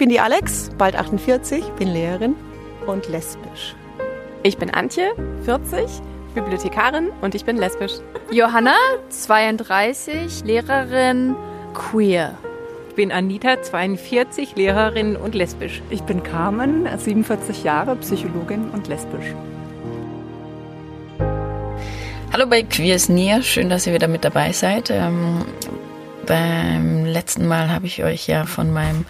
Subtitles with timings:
[0.00, 2.34] bin die Alex, bald 48, bin Lehrerin
[2.86, 3.74] und lesbisch.
[4.42, 5.12] Ich bin Antje,
[5.44, 5.84] 40,
[6.34, 7.92] Bibliothekarin und ich bin lesbisch.
[8.30, 8.72] Johanna,
[9.10, 11.36] 32, Lehrerin,
[11.74, 12.34] queer.
[12.88, 15.82] Ich bin Anita, 42, Lehrerin und lesbisch.
[15.90, 19.34] Ich bin Carmen, 47 Jahre, Psychologin und lesbisch.
[22.32, 24.88] Hallo bei Queers Near, schön, dass ihr wieder mit dabei seid.
[24.88, 25.44] Ähm,
[26.26, 29.04] beim letzten Mal habe ich euch ja von meinem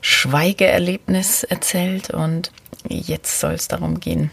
[0.00, 2.50] Schweigeerlebnis erzählt und
[2.88, 4.30] jetzt soll es darum gehen,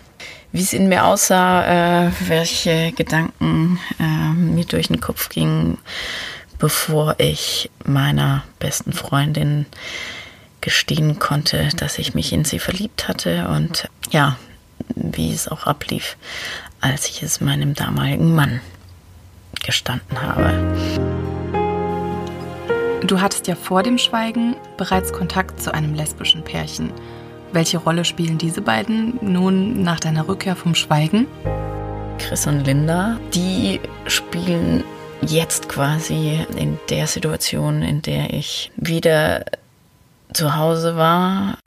[0.51, 5.77] wie es in mir aussah, äh, welche Gedanken äh, mir durch den Kopf gingen,
[6.59, 9.65] bevor ich meiner besten Freundin
[10.61, 14.37] gestehen konnte, dass ich mich in sie verliebt hatte und ja,
[14.95, 16.15] wie es auch ablief,
[16.79, 18.61] als ich es meinem damaligen Mann
[19.65, 21.12] gestanden habe.
[23.05, 26.89] Du hattest ja vor dem Schweigen bereits Kontakt zu einem lesbischen Pärchen.
[27.51, 31.27] Welche Rolle spielen diese beiden nun nach deiner Rückkehr vom Schweigen?
[32.17, 34.85] Chris und Linda, die spielen
[35.21, 39.43] jetzt quasi in der Situation, in der ich wieder
[40.31, 41.57] zu Hause war,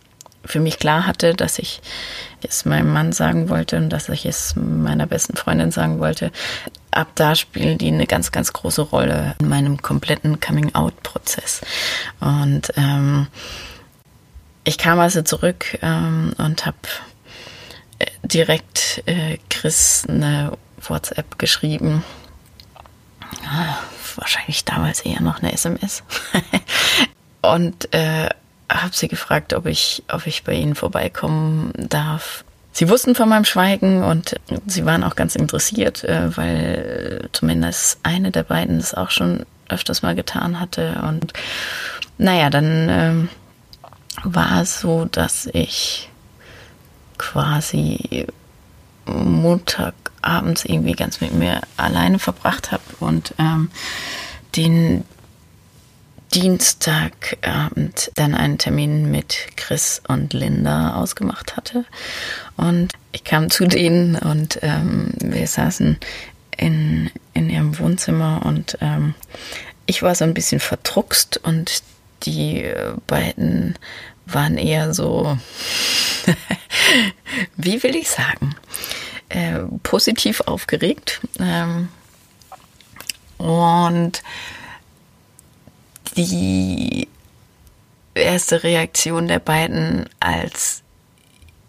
[0.47, 1.83] für mich klar hatte, dass ich
[2.43, 6.33] es meinem Mann sagen wollte und dass ich es meiner besten Freundin sagen wollte.
[6.97, 11.61] Ab da spielen die eine ganz, ganz große Rolle in meinem kompletten Coming-out-Prozess.
[12.21, 13.27] Und ähm,
[14.65, 16.79] ich kam also zurück ähm, und habe
[17.99, 20.53] äh, direkt äh, Chris eine
[20.89, 22.03] WhatsApp geschrieben
[23.45, 23.79] Ah,
[24.17, 26.03] wahrscheinlich damals eher noch eine SMS.
[27.43, 28.29] und äh,
[28.71, 32.45] habe sie gefragt, ob ich, ob ich bei ihnen vorbeikommen darf.
[32.77, 38.31] Sie wussten von meinem Schweigen und sie waren auch ganz interessiert, äh, weil zumindest eine
[38.31, 41.03] der beiden das auch schon öfters mal getan hatte.
[41.09, 41.33] Und
[42.19, 43.29] naja, dann ähm,
[44.25, 46.11] war es so, dass ich
[47.17, 48.27] quasi
[49.07, 53.71] Montagabends irgendwie ganz mit mir alleine verbracht habe und ähm,
[54.55, 55.05] den
[56.35, 61.85] Dienstagabend dann einen Termin mit Chris und Linda ausgemacht hatte.
[62.57, 65.99] Und ich kam zu denen und ähm, wir saßen
[66.57, 69.15] in, in ihrem Wohnzimmer und ähm,
[69.87, 71.83] ich war so ein bisschen verdruckst und
[72.25, 72.73] die
[73.07, 73.79] beiden
[74.27, 75.39] waren eher so,
[77.57, 78.57] wie will ich sagen,
[79.29, 81.21] äh, positiv aufgeregt.
[81.39, 81.89] Ähm,
[83.39, 84.23] und
[86.17, 87.09] die
[88.15, 90.83] erste Reaktion der beiden, als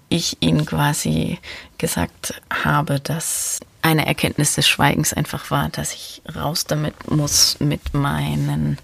[0.09, 1.39] ich ihnen quasi
[1.77, 7.93] gesagt habe, dass eine Erkenntnis des Schweigens einfach war, dass ich raus damit muss mit
[7.93, 8.77] meinen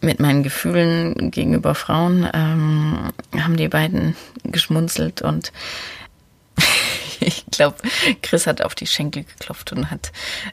[0.00, 5.52] mit meinen Gefühlen gegenüber Frauen, ähm, haben die beiden geschmunzelt und
[7.52, 7.76] ich glaube,
[8.22, 10.10] Chris hat auf die Schenkel geklopft und hat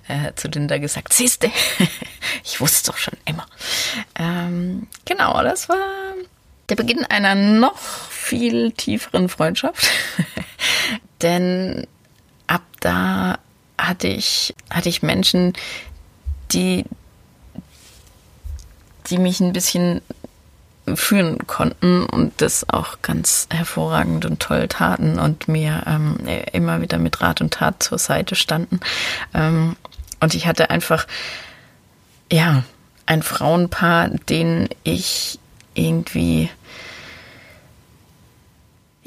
[0.10, 1.50] äh, zu Linda gesagt, siehste,
[2.44, 3.46] ich wusste doch schon immer.
[4.16, 5.78] Ähm, genau, das war
[6.68, 9.90] der Beginn einer noch viel tieferen Freundschaft.
[11.22, 11.88] Denn
[12.48, 13.40] ab da
[13.78, 15.54] hatte ich, hatte ich Menschen,
[16.52, 16.84] die,
[19.10, 20.02] die mich ein bisschen
[20.96, 26.18] führen konnten und das auch ganz hervorragend und toll taten und mir ähm,
[26.52, 28.80] immer wieder mit Rat und Tat zur Seite standen.
[29.34, 29.76] Ähm,
[30.20, 31.08] und ich hatte einfach,
[32.32, 32.64] ja,
[33.06, 35.40] ein Frauenpaar, denen ich
[35.74, 36.50] irgendwie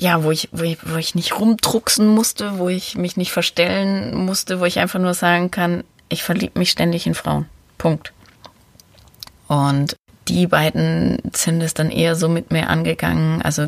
[0.02, 4.16] ja, wo ich, wo ich, wo ich nicht rumdrucksen musste, wo ich mich nicht verstellen
[4.16, 7.46] musste, wo ich einfach nur sagen kann, ich verliebe mich ständig in Frauen.
[7.78, 8.12] Punkt.
[9.46, 9.96] Und
[10.28, 13.42] die beiden sind es dann eher so mit mir angegangen.
[13.42, 13.66] Also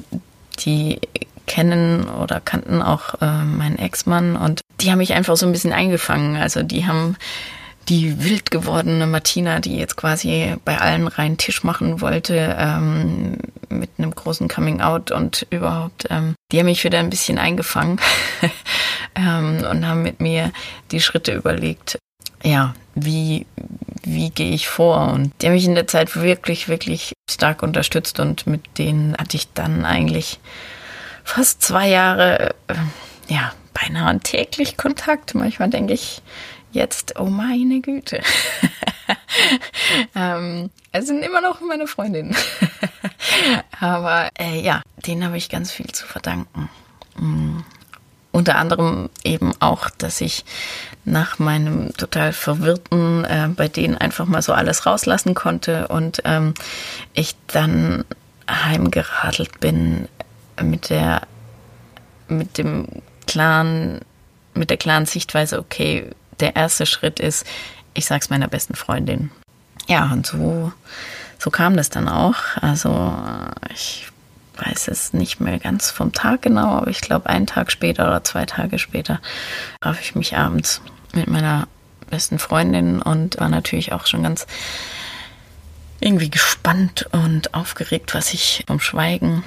[0.60, 1.00] die
[1.46, 5.72] kennen oder kannten auch äh, meinen Ex-Mann und die haben mich einfach so ein bisschen
[5.72, 6.36] eingefangen.
[6.36, 7.16] Also die haben
[7.88, 13.36] die wild gewordene Martina, die jetzt quasi bei allen reinen Tisch machen wollte, ähm,
[13.68, 18.00] mit einem großen Coming Out und überhaupt, ähm, die haben mich wieder ein bisschen eingefangen
[19.14, 20.50] ähm, und haben mit mir
[20.92, 21.98] die Schritte überlegt,
[22.44, 23.46] ja, wie,
[24.02, 25.12] wie gehe ich vor?
[25.12, 29.36] Und die haben mich in der Zeit wirklich, wirklich stark unterstützt und mit denen hatte
[29.36, 30.38] ich dann eigentlich
[31.24, 32.74] fast zwei Jahre, äh,
[33.28, 35.34] ja, beinahe täglich Kontakt.
[35.34, 36.22] Manchmal denke ich
[36.70, 38.20] jetzt, oh meine Güte.
[40.14, 42.36] ähm, es sind immer noch meine Freundinnen.
[43.80, 46.68] Aber äh, ja, denen habe ich ganz viel zu verdanken.
[48.34, 50.44] Unter anderem eben auch, dass ich
[51.04, 56.54] nach meinem total verwirrten äh, bei denen einfach mal so alles rauslassen konnte und ähm,
[57.12, 58.04] ich dann
[58.50, 60.08] heimgeradelt bin
[60.60, 61.28] mit der,
[62.26, 62.88] mit dem
[63.28, 64.00] klaren,
[64.52, 66.10] mit der klaren Sichtweise, okay,
[66.40, 67.46] der erste Schritt ist,
[67.94, 69.30] ich sag's meiner besten Freundin.
[69.86, 70.72] Ja, und so,
[71.38, 72.34] so kam das dann auch.
[72.60, 73.16] Also
[73.72, 74.08] ich
[74.56, 78.24] weiß es nicht mehr ganz vom Tag genau, aber ich glaube, einen Tag später oder
[78.24, 79.20] zwei Tage später
[79.80, 80.80] traf ich mich abends
[81.12, 81.68] mit meiner
[82.10, 84.46] besten Freundin und war natürlich auch schon ganz
[86.00, 89.42] irgendwie gespannt und aufgeregt, was ich vom Schweigen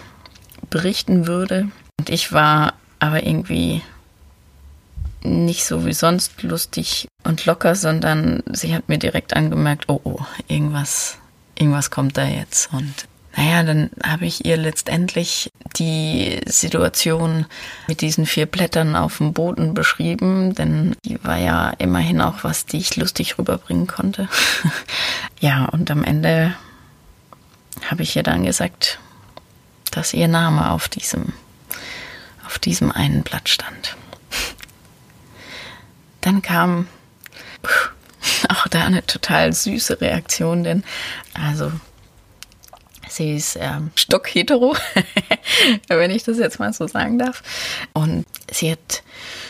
[0.69, 1.69] berichten würde.
[1.99, 3.81] Und ich war aber irgendwie
[5.21, 10.19] nicht so wie sonst lustig und locker, sondern sie hat mir direkt angemerkt, oh oh,
[10.47, 11.17] irgendwas,
[11.55, 12.71] irgendwas kommt da jetzt.
[12.73, 13.07] Und
[13.37, 17.45] naja, dann habe ich ihr letztendlich die Situation
[17.87, 22.65] mit diesen vier Blättern auf dem Boden beschrieben, denn die war ja immerhin auch was,
[22.65, 24.27] die ich lustig rüberbringen konnte.
[25.39, 26.55] ja, und am Ende
[27.85, 28.97] habe ich ihr dann gesagt,
[29.91, 31.31] dass ihr Name auf diesem,
[32.43, 33.95] auf diesem einen Blatt stand.
[36.21, 36.87] Dann kam
[38.49, 40.83] auch da eine total süße Reaktion, denn
[41.35, 41.71] also
[43.17, 44.75] Sie ist ähm, stockhetero,
[45.87, 47.41] wenn ich das jetzt mal so sagen darf.
[47.93, 49.01] Und sie hat,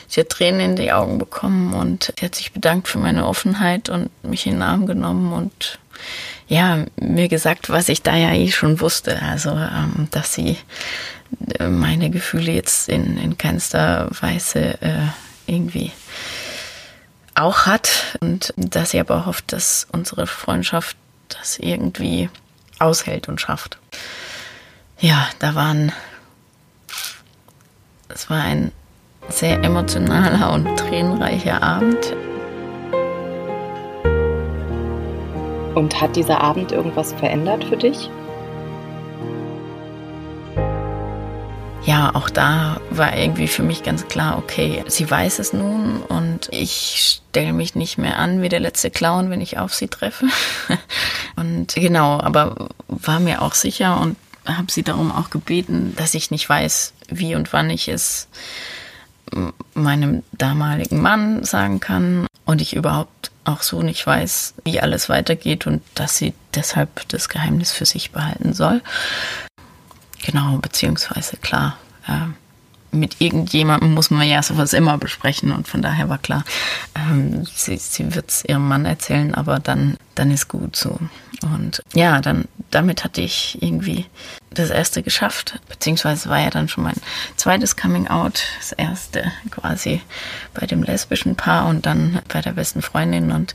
[0.07, 3.89] sie hat Tränen in die Augen bekommen und sie hat sich bedankt für meine Offenheit
[3.89, 5.79] und mich in den Arm genommen und
[6.47, 9.21] ja, mir gesagt, was ich da ja eh schon wusste.
[9.21, 10.55] Also, ähm, dass sie
[11.59, 15.07] äh, meine Gefühle jetzt in, in keinster Weise äh,
[15.45, 15.91] irgendwie
[17.35, 20.95] auch hat und dass sie aber hofft, dass unsere Freundschaft
[21.27, 22.29] das irgendwie
[22.79, 23.77] aushält und schafft.
[24.99, 25.91] Ja, da waren,
[28.09, 28.71] es war ein
[29.29, 32.15] sehr emotionaler und tränenreicher Abend.
[35.75, 38.09] Und hat dieser Abend irgendwas verändert für dich?
[41.87, 46.49] Ja, auch da war irgendwie für mich ganz klar, okay, sie weiß es nun und
[46.51, 50.25] ich stelle mich nicht mehr an wie der letzte Clown, wenn ich auf sie treffe.
[51.37, 56.31] Und genau, aber war mir auch sicher und habe sie darum auch gebeten, dass ich
[56.31, 58.27] nicht weiß, wie und wann ich es
[59.75, 65.67] meinem damaligen Mann sagen kann und ich überhaupt auch so nicht weiß, wie alles weitergeht
[65.67, 68.81] und dass sie deshalb das Geheimnis für sich behalten soll.
[70.25, 71.77] Genau, beziehungsweise klar,
[72.07, 72.27] äh,
[72.91, 76.43] mit irgendjemandem muss man ja sowas immer besprechen und von daher war klar,
[76.95, 80.99] ähm, sie, sie wird es ihrem Mann erzählen, aber dann, dann ist gut so.
[81.43, 84.05] Und ja, dann damit hatte ich irgendwie
[84.49, 86.99] das erste geschafft, beziehungsweise war ja dann schon mein
[87.35, 90.01] zweites Coming Out, das erste quasi
[90.53, 93.53] bei dem lesbischen Paar und dann bei der besten Freundin und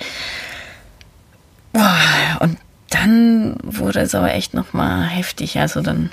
[2.40, 2.58] und
[2.90, 6.10] dann wurde es aber echt noch mal heftig, also dann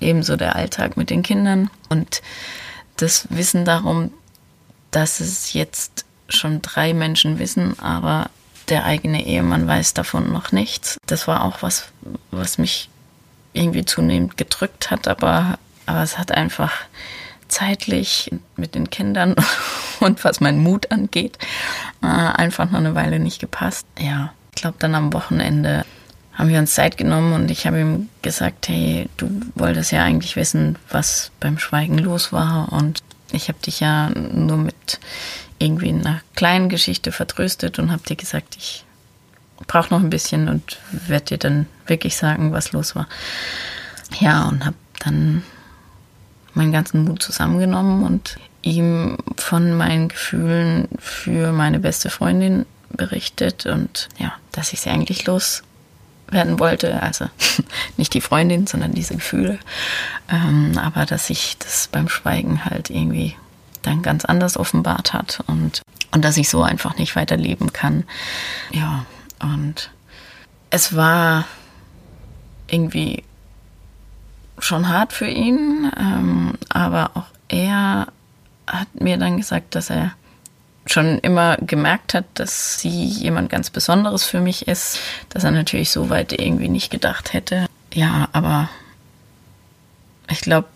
[0.00, 2.22] ebenso der Alltag mit den Kindern und
[2.96, 4.10] das Wissen darum,
[4.90, 8.30] dass es jetzt schon drei Menschen wissen, aber
[8.68, 10.98] der eigene Ehemann weiß davon noch nichts.
[11.06, 11.88] Das war auch was,
[12.30, 12.88] was mich
[13.52, 16.72] irgendwie zunehmend gedrückt hat, aber, aber es hat einfach
[17.48, 19.34] zeitlich mit den Kindern
[20.00, 21.38] und was meinen Mut angeht,
[22.02, 23.86] äh, einfach noch eine Weile nicht gepasst.
[23.98, 25.84] Ja, ich glaube dann am Wochenende
[26.38, 30.36] haben wir uns Zeit genommen und ich habe ihm gesagt, hey, du wolltest ja eigentlich
[30.36, 33.02] wissen, was beim Schweigen los war und
[33.32, 35.00] ich habe dich ja nur mit
[35.58, 38.84] irgendwie einer kleinen Geschichte vertröstet und habe dir gesagt, ich
[39.66, 43.08] brauche noch ein bisschen und werde dir dann wirklich sagen, was los war.
[44.20, 45.42] Ja, und habe dann
[46.54, 54.08] meinen ganzen Mut zusammengenommen und ihm von meinen Gefühlen für meine beste Freundin berichtet und
[54.18, 55.64] ja, dass ich sie eigentlich los
[56.30, 57.02] werden wollte.
[57.02, 57.26] Also
[57.96, 59.58] nicht die Freundin, sondern diese Gefühle.
[60.30, 63.34] Ähm, aber dass sich das beim Schweigen halt irgendwie
[63.82, 65.82] dann ganz anders offenbart hat und,
[66.12, 68.04] und dass ich so einfach nicht weiterleben kann.
[68.70, 69.06] Ja,
[69.40, 69.90] und
[70.70, 71.44] es war
[72.66, 73.24] irgendwie
[74.58, 78.08] schon hart für ihn, ähm, aber auch er
[78.66, 80.12] hat mir dann gesagt, dass er
[80.90, 85.90] schon immer gemerkt hat, dass sie jemand ganz Besonderes für mich ist, dass er natürlich
[85.90, 87.66] so weit irgendwie nicht gedacht hätte.
[87.92, 88.68] Ja, aber
[90.30, 90.68] ich glaube,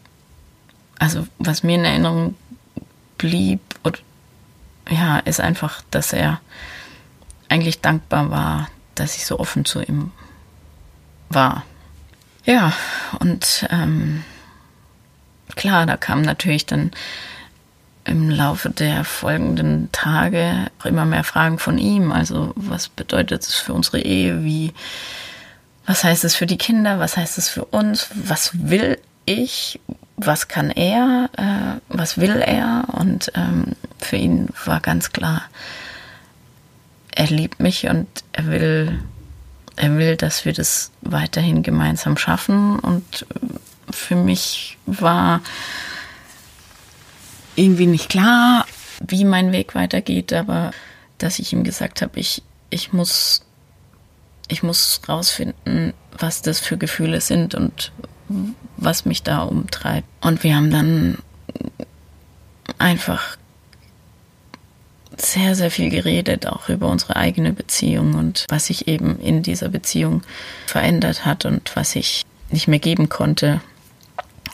[0.99, 2.37] also was mir in Erinnerung
[3.19, 4.03] blieb, und,
[4.89, 6.41] ja, ist einfach, dass er
[7.49, 10.13] eigentlich dankbar war, dass ich so offen zu ihm
[11.29, 11.65] war.
[12.45, 12.73] Ja,
[13.21, 14.25] und ähm,
[15.55, 16.91] klar, da kam natürlich dann
[18.05, 22.13] im Laufe der folgenden Tage immer mehr Fragen von ihm.
[22.13, 24.43] Also was bedeutet es für unsere Ehe?
[24.43, 24.73] Wie,
[25.87, 29.81] was heißt es für die Kinder, was heißt es für uns, was will ich,
[30.17, 32.85] was kann er, äh, was will er.
[32.89, 35.43] Und ähm, für ihn war ganz klar,
[37.15, 38.99] er liebt mich und er will,
[39.77, 42.79] er will, dass wir das weiterhin gemeinsam schaffen.
[42.79, 43.27] Und
[43.91, 45.41] für mich war
[47.63, 48.67] irgendwie nicht klar,
[49.07, 50.73] wie mein Weg weitergeht, aber
[51.19, 53.45] dass ich ihm gesagt habe, ich, ich muss,
[54.49, 57.93] ich muss rausfinden, was das für Gefühle sind und
[58.77, 60.09] was mich da umtreibt.
[60.21, 61.19] Und wir haben dann
[62.79, 63.37] einfach
[65.17, 69.69] sehr, sehr viel geredet, auch über unsere eigene Beziehung und was sich eben in dieser
[69.69, 70.23] Beziehung
[70.67, 73.61] verändert hat und was ich nicht mehr geben konnte.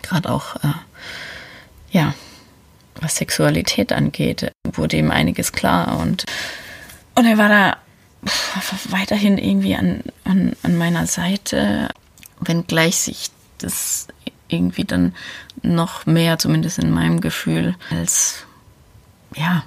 [0.03, 0.73] Gerade auch, äh,
[1.91, 2.15] ja,
[3.01, 6.25] was Sexualität angeht, wurde ihm einiges klar und,
[7.15, 7.77] und er war da
[8.91, 11.89] weiterhin irgendwie an, an, an meiner Seite,
[12.41, 14.09] wenngleich sich das
[14.49, 15.15] irgendwie dann
[15.63, 18.45] noch mehr, zumindest in meinem Gefühl, als
[19.35, 19.65] ja,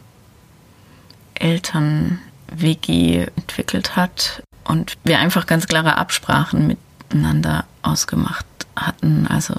[1.35, 8.45] Eltern-WG entwickelt hat und wir einfach ganz klare Absprachen miteinander ausgemacht
[8.75, 9.27] hatten.
[9.27, 9.55] Also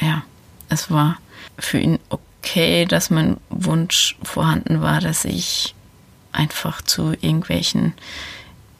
[0.00, 0.22] ja,
[0.68, 1.18] es war
[1.58, 2.22] für ihn okay,
[2.88, 5.74] dass mein Wunsch vorhanden war, dass ich
[6.32, 7.92] einfach zu irgendwelchen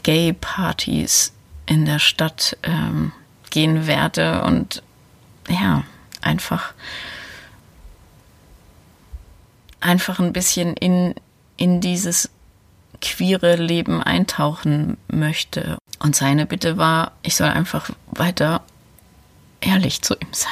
[0.02, 1.32] Gay-Partys
[1.66, 3.12] in der Stadt ähm,
[3.50, 4.82] gehen werde und
[5.48, 5.84] ja,
[6.22, 6.72] einfach,
[9.80, 11.14] einfach ein bisschen in,
[11.56, 12.30] in dieses
[13.00, 15.78] queere Leben eintauchen möchte.
[15.98, 18.62] Und seine Bitte war, ich soll einfach weiter
[19.60, 20.50] ehrlich zu ihm sein.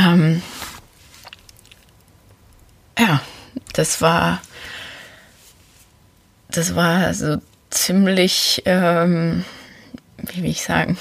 [0.00, 0.42] Ähm,
[2.98, 3.20] ja,
[3.72, 4.40] das war,
[6.48, 7.36] das war so
[7.70, 9.44] ziemlich, ähm,
[10.18, 10.98] wie will ich sagen,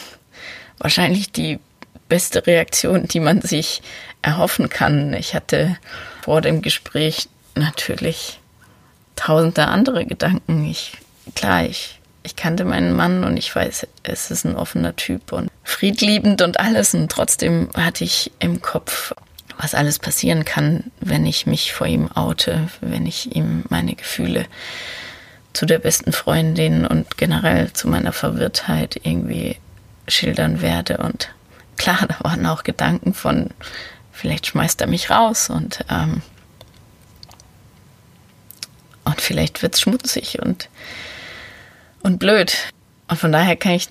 [0.77, 1.59] wahrscheinlich die
[2.07, 3.81] beste Reaktion, die man sich
[4.21, 5.13] erhoffen kann.
[5.13, 5.77] Ich hatte
[6.21, 8.39] vor dem Gespräch natürlich
[9.15, 10.65] tausende andere Gedanken.
[10.65, 10.93] Ich,
[11.35, 11.98] klar, ich,
[12.29, 16.59] ich kannte meinen Mann und ich weiß, es ist ein offener Typ und friedliebend und
[16.59, 16.93] alles.
[16.93, 19.15] Und trotzdem hatte ich im Kopf,
[19.57, 24.45] was alles passieren kann, wenn ich mich vor ihm oute, wenn ich ihm meine Gefühle
[25.53, 29.57] zu der besten Freundin und generell zu meiner Verwirrtheit irgendwie
[30.07, 30.97] schildern werde.
[30.97, 31.29] Und
[31.77, 33.49] klar, da waren auch Gedanken von,
[34.11, 36.21] vielleicht schmeißt er mich raus und, ähm,
[39.03, 40.69] und vielleicht wird es schmutzig und,
[42.01, 42.55] und blöd.
[43.07, 43.87] Und von daher kann ich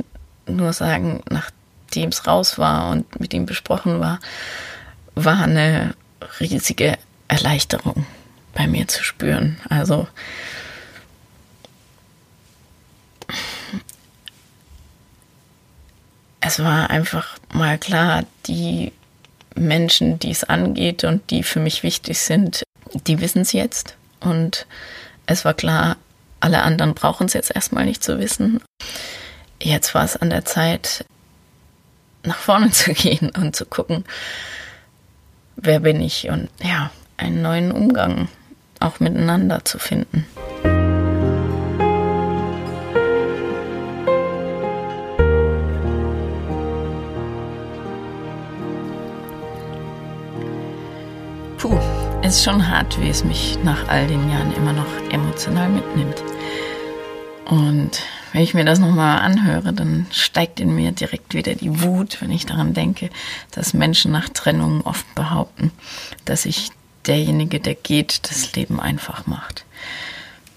[0.47, 4.21] nur sagen, nachdem es raus war und mit ihm besprochen war,
[5.15, 5.95] war eine
[6.41, 6.97] riesige
[7.29, 8.07] Erleichterung
[8.55, 9.59] bei mir zu spüren.
[9.69, 10.09] Also
[16.41, 18.93] es war einfach mal klar, die
[19.55, 22.63] Menschen, die es angeht und die für mich wichtig sind,
[23.07, 23.97] die wissen es jetzt.
[24.21, 24.67] Und
[25.27, 25.97] es war klar,
[26.41, 28.63] alle anderen brauchen es jetzt erstmal nicht zu wissen.
[29.61, 31.05] Jetzt war es an der Zeit,
[32.23, 34.05] nach vorne zu gehen und zu gucken,
[35.57, 38.29] wer bin ich und ja, einen neuen Umgang
[38.81, 40.25] auch miteinander zu finden.
[51.59, 55.69] Puh, es ist schon hart, wie es mich nach all den Jahren immer noch emotional
[55.69, 56.23] mitnimmt.
[57.47, 62.21] Und wenn ich mir das nochmal anhöre, dann steigt in mir direkt wieder die Wut,
[62.21, 63.11] wenn ich daran denke,
[63.53, 65.71] dass Menschen nach Trennung oft behaupten,
[66.25, 66.71] dass sich
[67.07, 69.65] derjenige, der geht, das Leben einfach macht.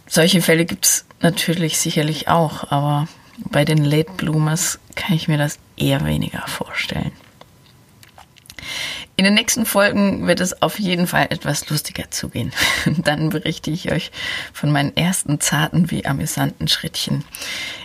[0.08, 3.08] Solche Fälle gibt es natürlich sicherlich auch, aber
[3.50, 7.14] bei den Late Bloomers kann ich mir das eher weniger vorstellen.
[9.22, 12.52] In den nächsten Folgen wird es auf jeden Fall etwas lustiger zugehen.
[13.04, 14.10] Dann berichte ich euch
[14.52, 17.24] von meinen ersten zarten wie amüsanten Schrittchen